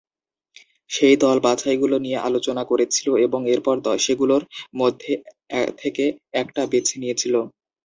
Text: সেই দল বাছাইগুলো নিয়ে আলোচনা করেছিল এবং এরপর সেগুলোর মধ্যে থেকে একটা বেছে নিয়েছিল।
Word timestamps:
সেই 0.89 1.15
দল 1.19 1.37
বাছাইগুলো 1.45 1.95
নিয়ে 1.99 2.19
আলোচনা 2.21 2.63
করেছিল 2.71 3.07
এবং 3.25 3.41
এরপর 3.53 3.75
সেগুলোর 3.99 4.43
মধ্যে 4.79 5.13
থেকে 5.81 6.03
একটা 6.41 6.61
বেছে 6.71 6.95
নিয়েছিল। 7.01 7.35